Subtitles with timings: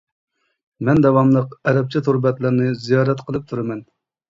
[0.89, 3.89] مەن داۋاملىق ئەرەبچە تور بەتلەرنى زىيارەت قىلىپ تۇرىمەن.